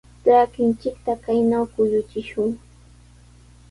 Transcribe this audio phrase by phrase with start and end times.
[0.23, 2.49] Trakinchikta kaynaw kuyuchishun.